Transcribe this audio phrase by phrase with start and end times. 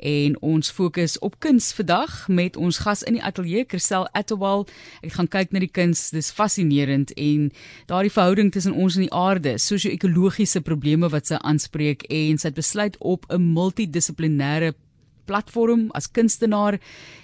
[0.00, 4.66] en ons fokus op kuns vandag met ons gas in die ateljee Christel Atwal.
[5.04, 7.50] Ek gaan kyk na die kuns, dis fascinerend en
[7.90, 12.58] daardie verhouding tussen ons en die aarde, sosio-ekologiese probleme wat sy aanspreek en sy het
[12.58, 14.74] besluit op 'n multidissiplinêre
[15.30, 16.80] platform as kunstenaar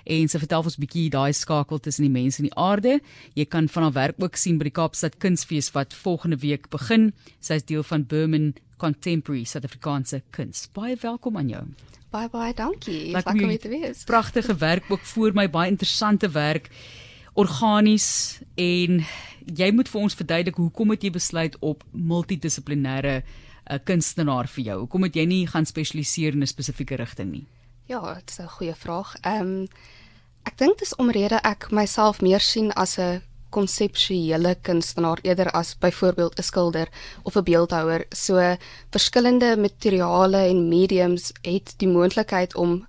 [0.07, 3.01] en sy vertel ons 'n bietjie daai skakel tussen die mense en die aarde.
[3.35, 7.13] Jy kan van haar werk ook sien by die Kaapstad Kunsfees wat volgende week begin.
[7.41, 10.69] Sy is deel van Burman Contemporary Suid-Afrikaanse Kuns.
[10.73, 11.65] Baie welkom aan jou.
[12.11, 13.13] Baie baie dankie.
[13.13, 14.05] Lekker om hier te wees.
[14.05, 16.71] Pragtige werk ook voor my, baie interessante werk.
[17.35, 19.03] Organies en
[19.47, 24.49] jy moet vir ons verduidelik hoekom het jy besluit op multidissiplinêre 'n uh, eh, kunstenaar
[24.49, 24.79] vir jou?
[24.85, 27.47] Hoekom het jy nie gaan spesialiseer in 'n spesifieke rigting nie?
[27.87, 29.15] Ja, dit is 'n goeie vraag.
[29.21, 29.69] Ehm um,
[30.43, 35.79] ek dink dit is omrede ek myself meer sien as 'n konseptuele kunstenaar eerder as
[35.79, 36.89] byvoorbeeld 'n skilder
[37.23, 38.07] of 'n beeldhouer.
[38.11, 38.57] So
[38.91, 42.87] verskillende materiale en mediums het die moontlikheid om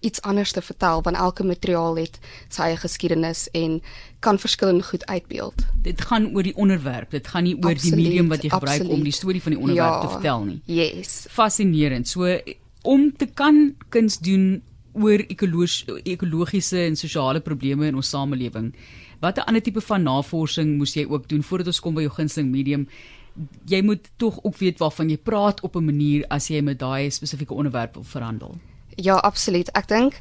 [0.00, 3.82] iets anders te vertel want elke materiaal het sy eie geskiedenis en
[4.18, 5.54] kan verskillend goed uitbeeld.
[5.82, 7.10] Dit gaan oor die onderwerp.
[7.10, 8.98] Dit gaan nie oor absoluut, die medium wat jy gebruik absoluut.
[8.98, 10.60] om die storie van die onderwerp ja, te vertel nie.
[10.64, 11.26] Yes.
[11.30, 12.08] Fascinerend.
[12.08, 12.40] So
[12.86, 14.62] om te kan kuns doen
[14.96, 18.70] oor ekologiese en sosiale probleme in ons samelewing.
[19.20, 22.50] Watter ander tipe van navorsing moes jy ook doen voordat ons kom by jou gunsteling
[22.52, 22.86] medium?
[23.68, 27.10] Jy moet tog ook weet waarvan jy praat op 'n manier as jy met daai
[27.10, 28.56] spesifieke onderwerp wil verhandel.
[28.96, 29.68] Ja, absoluut.
[29.74, 30.20] Ek dink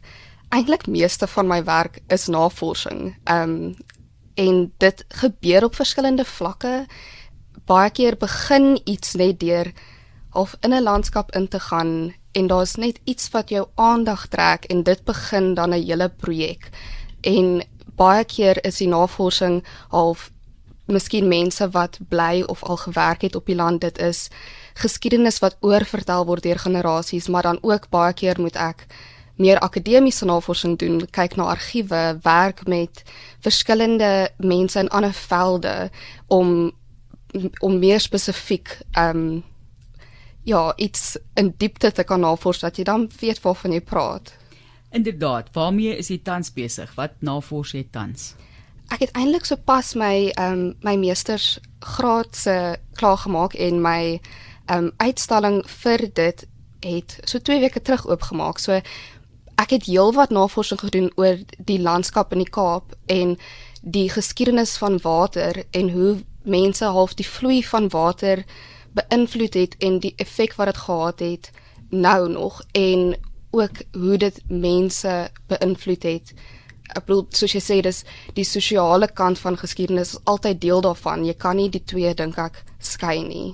[0.49, 3.15] eintlik meeste van my werk is navorsing.
[3.23, 3.75] Ehm um,
[4.35, 6.85] en dit gebeur op verskillende vlakke.
[7.65, 9.71] Baie keer begin iets net deur
[10.35, 14.65] of in 'n landskap in te gaan en daar's net iets wat jou aandag trek
[14.65, 16.69] en dit begin dan 'n hele projek.
[17.21, 17.63] En
[17.95, 20.31] baie keer is die navorsing half
[20.85, 24.27] miskien mense wat bly of al gewerk het op die land dit is
[24.73, 28.85] geskiedenis wat oorvertel word deur generasies maar dan ook baie keer moet ek
[29.35, 33.03] meer akademiese navorsing doen kyk na argiewe werk met
[33.39, 35.89] verskillende mense in ander velde
[36.27, 36.71] om
[37.59, 39.43] om meer spesifiek ehm um,
[40.45, 44.33] ja iets in diepte te kan navors dat jy dan weet waarvan jy praat
[44.95, 46.91] Inderdaad, waarmee is jy tans besig?
[46.95, 48.33] Wat navors jy tans?
[48.93, 53.99] Ek het eintlik sopas my ehm um, my meesters graad se klaar gemaak en my
[54.13, 56.45] ehm um, uitstalling vir dit
[56.85, 58.59] het so 2 weke terug oopgemaak.
[58.59, 58.79] So
[59.59, 63.35] ek het heelwat navorsing gedoen oor die landskap in die Kaap en
[63.81, 68.45] die geskiedenis van water en hoe mense half die vloei van water
[68.95, 71.51] beïnvloed het en die effek wat dit gehad het
[71.89, 73.15] nou nog en
[73.55, 75.15] ook hoe dit mense
[75.47, 76.33] beïnvloed het.
[76.93, 78.03] Ek bedoel soos jy sê dis
[78.37, 81.25] die sosiale kant van geskiedenis is altyd deel daarvan.
[81.25, 83.53] Jy kan nie die twee dink ek skei nie.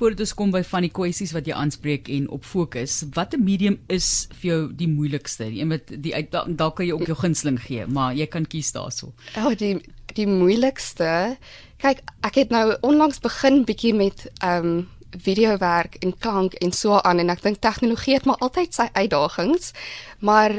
[0.00, 3.76] Voordat ons kom by van die kwessies wat jy aanspreek en op fokus, watter medium
[3.92, 5.44] is vir jou die moeilikste?
[5.44, 9.10] Een wat die dalk kan jy ook jou gunsteling gee, maar jy kan kies daarso.
[9.34, 9.74] Ja, oh, die
[10.14, 11.36] die moeilikste.
[11.80, 17.00] Kyk, ek het nou onlangs begin bietjie met ehm um, videowerk en klank en so
[17.02, 19.72] aan en ek dink tegnologie het maar altyd sy uitdagings.
[20.22, 20.54] Maar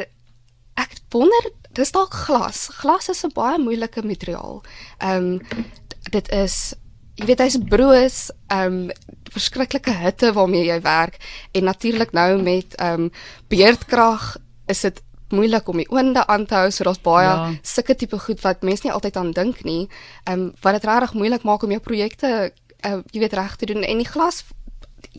[0.76, 2.68] ek wonder, dis dalk glas.
[2.82, 4.64] Glas is 'n baie moeilike materiaal.
[5.00, 5.64] Ehm um,
[6.12, 6.76] dit is
[7.16, 8.92] jy weet hy's broos, ehm um,
[9.32, 11.18] verskriklike hitte waarmee jy werk
[11.52, 13.12] en natuurlik nou met ehm um,
[13.48, 14.38] beerdkrag
[14.68, 15.02] is dit
[15.32, 17.52] moeilik om die oonde aan te hou so daar's baie ja.
[17.64, 19.88] sulke tipe goed wat mense nie altyd aan dink nie.
[20.24, 22.52] Ehm um, wat dit regtig moeilik maak om jou projekte
[22.86, 24.44] uh, jy weet reg te doen en die glas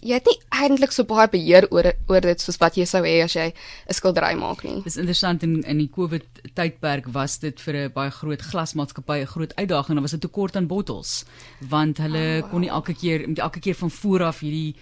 [0.02, 3.20] jy het nie eintlik so baie beheer oor oor dit soos wat jy sou hê
[3.24, 4.82] as jy 'n skildery maak nie.
[4.84, 6.24] Dis interessant in in die Covid
[6.54, 9.94] tydperk was dit vir 'n baie groot glasmaatskappy 'n groot uitdaging.
[9.94, 11.24] Daar was 'n tekort aan bottels
[11.60, 12.50] want hulle oh, wow.
[12.50, 14.76] kon nie elke keer elke keer van voor af hierdie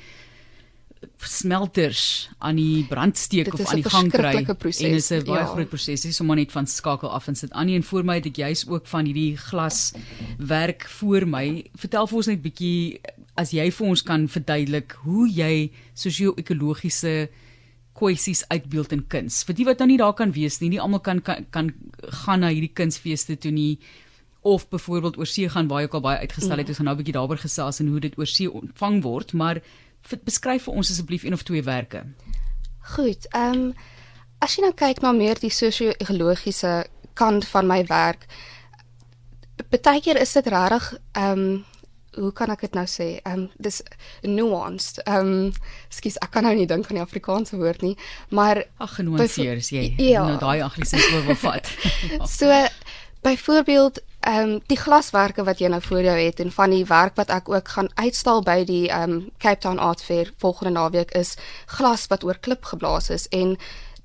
[1.16, 5.46] smelters aan die brandsteek of aan die gang kry en dit is 'n baie ja.
[5.46, 6.00] groot proses.
[6.00, 7.66] Dis om net van skakel af en sit aan.
[7.66, 9.92] Nie en voor my het ek juis ook van hierdie glas
[10.38, 11.64] werk voor my.
[11.74, 13.00] Vertel vir ons net bietjie
[13.34, 17.28] as jy vir ons kan verduidelik hoe jy sosio-ekologiese
[17.92, 19.44] kwessies uitbeeld in kuns.
[19.44, 21.72] Vir die wat nou nie daar kan wees nie nie almal kan, kan kan
[22.24, 23.78] gaan na hierdie kunsfeeste toe nie
[24.42, 26.68] of byvoorbeeld oor see gaan waar jy ook al baie uitgestel het mm.
[26.68, 29.60] ons gaan nou 'n bietjie daaroor gesels en hoe dit oor see ontvang word maar
[30.24, 32.04] beskryf vir ons asseblief een of twee werke.
[32.94, 33.26] Goed.
[33.30, 33.74] Ehm um,
[34.40, 38.24] as jy nou kyk na meer die sosio-ekologiese kant van my werk,
[39.68, 41.64] baie keer is dit regtig ehm um,
[42.18, 43.08] hoe kan ek dit nou sê?
[43.22, 43.80] Ehm um, dis
[44.26, 44.98] nuanced.
[45.04, 45.52] Ehm um,
[45.92, 47.96] skus, ek kan nou nie dink aan die Afrikaanse woord nie,
[48.34, 50.24] maar ag genuanceer as jy ja.
[50.26, 51.70] nou daai anglisisme wil vat.
[52.38, 52.50] so
[53.22, 57.16] byvoorbeeld ehm um, die glaswerke wat jy nou voor jou het en van die werk
[57.16, 61.10] wat ek ook gaan uitstal by die ehm um, Cape Town Art Fair volgende naweek
[61.10, 61.36] is
[61.66, 63.56] glas wat oor klip geblaas is en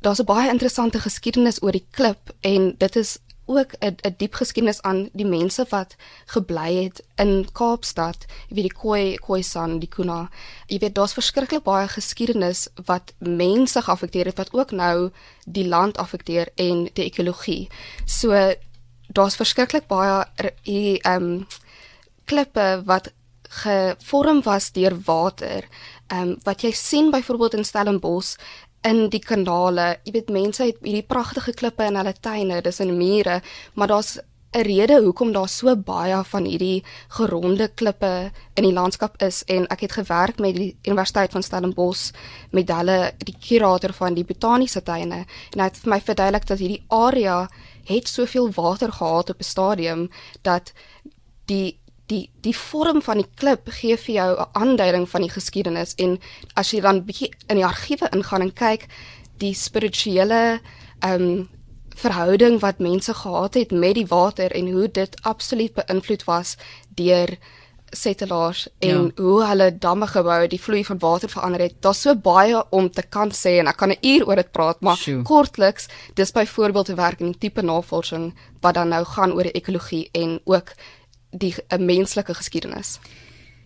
[0.02, 4.34] daar's 'n baie interessante geskiedenis oor die klip en dit is ook 'n 'n diep
[4.34, 5.96] geskiedenis aan die mense wat
[6.26, 10.30] gebly het in Kaapstad, jy weet die Khoi Khoisan, die Kuna.
[10.68, 15.12] Jy weet daar's verskriklik baie geskiedenis wat mense geaffekteer het wat ook nou
[15.46, 17.70] die land affekteer en die ekologie.
[18.06, 18.54] So
[19.08, 20.26] daar's verskriklik baie
[20.64, 21.48] hier ehm um,
[22.26, 23.12] klippe wat
[23.62, 25.68] gevorm was deur water.
[26.08, 28.36] Ehm um, wat jy sien byvoorbeeld in Stellenbosch
[28.86, 30.00] in die kanale.
[30.04, 33.42] Jy weet mense het hierdie pragtige klippe in hulle tuine, dis in mure,
[33.74, 34.18] maar daar's
[34.56, 36.84] 'n rede hoekom daar so baie van hierdie
[37.18, 42.12] geronde klippe in die landskap is en ek het gewerk met die Universiteit van Stellenbosch
[42.52, 46.60] met hulle die kurator van die botaniese tuine en hy het vir my verduidelik dat
[46.60, 47.48] hierdie area
[47.90, 50.10] het soveel water gehad op 'n stadium
[50.42, 50.72] dat
[51.46, 55.96] die die die vorm van die klip gee vir jou 'n aanduiding van die geskiedenis
[55.96, 56.20] en
[56.54, 58.88] as jy dan bietjie in die argiewe ingaan en kyk
[59.38, 60.60] die spirituele
[61.00, 61.55] ehm um,
[61.96, 66.56] verhouding wat mense gehad het met die water en hoe dit absoluut beïnvloed was
[66.96, 67.38] deur
[67.96, 69.24] settlers en ja.
[69.24, 71.76] hoe hulle damme gebou het, die vloei van water verander het.
[71.80, 74.82] Daar's so baie om te kan sê en ek kan 'n uur oor dit praat,
[74.82, 75.22] maar Sjoe.
[75.22, 79.52] kortliks, dis byvoorbeeld te werk in die tipe navorsing wat dan nou gaan oor die
[79.52, 80.74] ekologie en ook
[81.30, 83.00] die 'n menslike geskiedenis.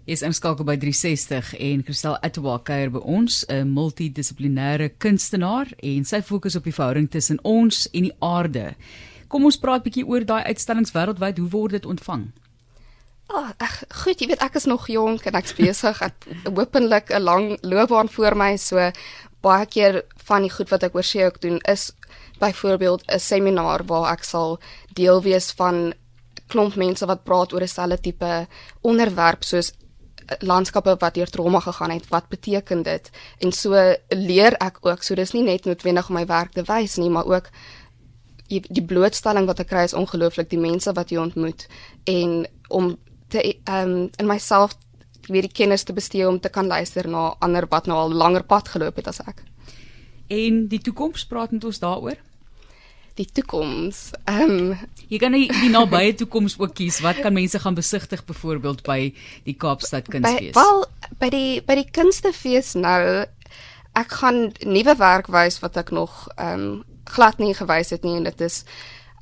[0.09, 6.21] Is inskakel by 360 en Christel Atwa kuier by ons, 'n multidissiplinêre kunstenaar en sy
[6.21, 8.73] fokus op die verhouding tussen ons en die aarde.
[9.27, 12.31] Kom ons praat bietjie oor daai uitstallings wêreldwyd, hoe word dit ontvang?
[13.29, 16.01] Ah, oh, goed, jy weet ek is nog jonk en ek's besig.
[16.01, 16.25] Ek
[16.55, 18.91] hopelik 'n lang loopbaan voor my, so
[19.41, 21.91] baie keer van die goed wat ek oor see ook doen is
[22.39, 24.59] byvoorbeeld 'n seminar waar ek sal
[24.93, 25.93] deel wees van
[26.47, 28.47] klomp mense wat praat oor 'n selfe tipe
[28.81, 29.71] onderwerp soos
[30.39, 33.09] landskappe wat deur trauma gegaan het, wat beteken dit?
[33.39, 33.75] En so
[34.09, 37.25] leer ek ook, so dis nie net noodwendig om my werk te wys nie, maar
[37.25, 37.49] ook
[38.49, 41.67] die blootstelling wat ek kry is ongelooflik, die mense wat jy ontmoet
[42.09, 42.95] en om
[43.29, 44.73] te ehm um, in myself
[45.29, 48.43] weer die kennis te bestee om te kan luister na ander wat nou al langer
[48.43, 49.43] pad geloop het as ek.
[50.29, 52.17] En die toekoms praat met ons daaroor?
[53.19, 54.09] Die toekoms.
[54.29, 54.77] Ehm um,
[55.09, 57.01] jy kan nie die nabye toekoms ook kies.
[57.03, 58.99] Wat kan mense gaan besigtig byvoorbeeld by
[59.47, 60.55] die Kaapstad Kunsfees?
[60.55, 60.85] Wel,
[61.19, 63.25] by die by die Kunstefees nou
[63.99, 66.71] ek gaan nuwe werk wys wat ek nog ehm um,
[67.09, 68.63] glad nie gewys het nie en dit is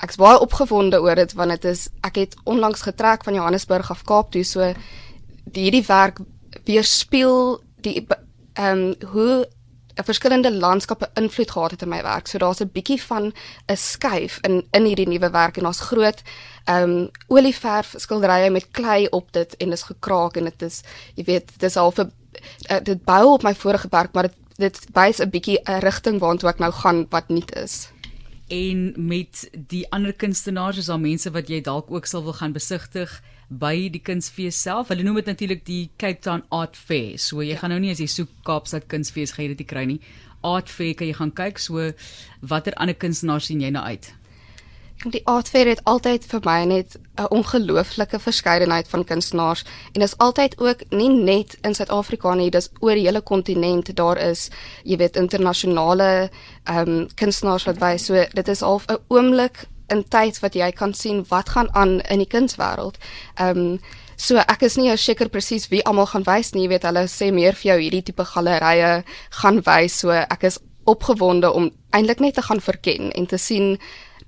[0.03, 4.03] ek's baie opgewonde oor dit want dit is ek het onlangs getrek van Johannesburg af
[4.03, 4.73] Kaap toe so
[5.45, 6.19] die hierdie werk
[6.67, 8.01] weerspieël die
[8.57, 9.47] ehm um, hoe
[10.03, 12.27] verskillende landskappe invloed gehad het in my werk.
[12.27, 13.33] So daar's 'n bietjie van
[13.67, 16.21] 'n skuif in in hierdie nuwe werk en ons groot
[16.65, 20.81] ehm um, olieverf skilderye met klei op dit en dit is gekraak en dit is
[21.15, 22.11] jy weet dit is half 'n
[22.71, 26.19] uh, dit bou op my vorige werk maar dit dit wys 'n bietjie 'n rigting
[26.19, 27.89] waartoe ek nou gaan wat nuut is
[28.47, 32.51] en met die ander kunstenaars is daar mense wat jy dalk ook sal wil gaan
[32.51, 34.91] besigtig by die kunsfees self.
[34.91, 37.17] Hulle noem dit natuurlik die Cape Town Art Fair.
[37.17, 37.61] So jy ja.
[37.61, 39.99] gaan nou nie as jy soek Kaapstad Kunsfees gaan jy dit kry nie.
[40.43, 41.59] Art Fair kan jy gaan kyk.
[41.59, 41.91] So
[42.41, 44.11] watter ander kunstenaars sien jy nou uit?
[45.05, 49.63] Die Art Fair het altyd vir my net 'n ongelooflike verskeidenheid van kunstenaars
[49.93, 53.95] en dit is altyd ook nie net in Suid-Afrika nie, dis oor die hele kontinent.
[53.95, 54.49] Daar is,
[54.83, 56.29] jy weet, internasionale
[56.63, 58.05] ehm um, kunstenaars wat wys.
[58.05, 61.99] So dit is al 'n oomblik in tyd wat jy kan sien wat gaan aan
[62.01, 62.99] in die kunswêreld.
[63.35, 63.79] Ehm um,
[64.17, 67.29] so ek is nie seker presies wie almal gaan wys nie, jy weet hulle sê
[67.31, 69.03] meer vir jou hierdie tipe gallerye
[69.41, 69.99] gaan wys.
[70.01, 73.77] So ek is opgewonde om eintlik net te gaan verken en te sien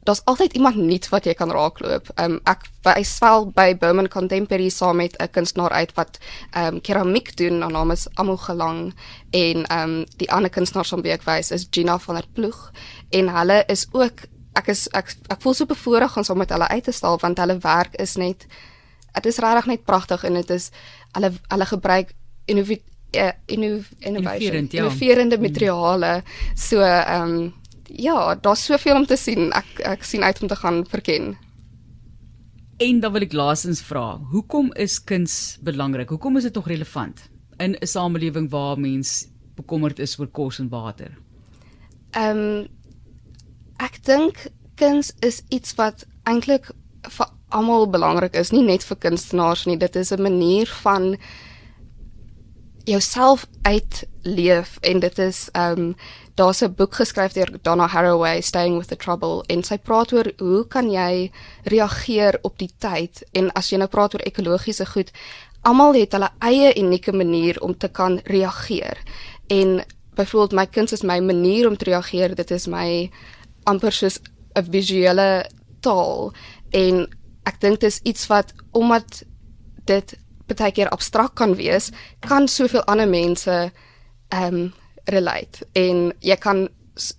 [0.03, 2.09] daar's altyd iemand nuut wat jy kan raakloop.
[2.15, 6.19] Ehm um, ek wys wel by Bowman Contemporary saam met 'n kunstenaar uit wat
[6.51, 7.61] ehm um, keramiek doen.
[7.61, 8.93] Haar naam is Amo Gelang
[9.31, 12.71] en ehm um, die ander kunstenaar wat ek wys is Gina van der Ploeg
[13.09, 16.67] en hulle is ook ek is ek ek voel so bevoorreg om saam met hulle
[16.67, 18.47] uit te stal want hulle werk is net
[19.13, 20.71] dit is regtig net pragtig en dit is
[21.13, 22.13] hulle hulle gebruik
[22.45, 24.81] innovative uh, innovation ja.
[24.81, 25.41] innoverende mm.
[25.41, 26.23] materiale.
[26.55, 27.53] So ehm um,
[27.85, 29.51] ja daar's soveel om te sien.
[29.51, 31.37] Ek ek sien uit om te gaan verken.
[32.77, 36.09] En dan wil ek laasens vra hoekom is kuns belangrik?
[36.09, 40.69] Hoekom is dit nog relevant in 'n samelewing waar mens bekommerd is oor kos en
[40.69, 41.17] water?
[42.11, 42.67] Ehm um,
[43.79, 44.47] ek dink
[44.79, 46.71] kuns is iets wat eintlik
[47.07, 49.77] vir almal belangrik is, nie net vir kunstenaars nie.
[49.77, 51.17] Dit is 'n manier van
[52.85, 55.95] jouself uitleef en dit is ehm um,
[56.35, 60.31] daar's 'n boek geskryf deur Donna Haraway Staying with the Trouble en sy praat oor
[60.37, 61.31] hoe kan jy
[61.63, 65.11] reageer op die tyd en as jy nou praat oor ekologiese goed
[65.61, 68.97] almal het hulle eie unieke manier om te kan reageer
[69.47, 69.83] en
[70.19, 73.09] byvoorbeeld my kuns is my manier om te reageer, dit is my
[73.63, 74.19] amper soos
[74.55, 75.45] 'n visuele
[75.81, 76.33] taal
[76.71, 77.07] en
[77.43, 79.23] ek dink dit is iets wat omdat
[79.85, 80.17] dit
[80.49, 83.71] baie keer abstrakt kan wees, kan soveel ander mense
[84.29, 84.73] ehm um,
[85.09, 86.67] relate en jy kan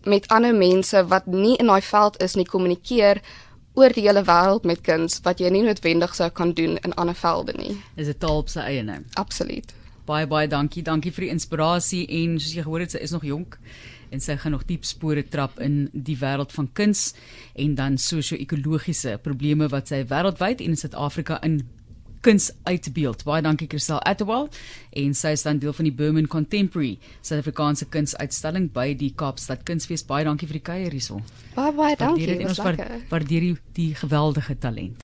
[0.04, 3.20] met ander mense wat nie in daai veld is nie kommunikeer
[3.75, 7.16] oor die hele wêreld met kuns wat jy nie noodwendig sou kan doen in ander
[7.16, 7.76] velde nie.
[7.97, 8.99] Is 'n taal op sy eie nou.
[9.14, 9.75] Absoluut.
[10.04, 10.82] Baie baie dankie.
[10.82, 13.59] Dankie vir die inspirasie en soos jy gehoor het, sy is nog jonk
[14.11, 17.11] en sy gaan nog diep spore trap in die wêreld van kuns
[17.55, 21.61] en dan sosio-ekologiese probleme wat sy wêreldwyd en in Suid-Afrika in
[22.21, 23.25] kuns uitbeeld.
[23.25, 24.49] Baie dankie Christel Atwell
[25.00, 30.05] en sy is dan deel van die Burman Contemporary Suid-Afrikaanse kunsuitstalling by die Kaapstad Kunsfees.
[30.07, 31.21] Baie dankie vir die kuier hierso.
[31.57, 32.37] Baie baie dankie.
[33.11, 34.99] Waardeer die, die geweldige talent.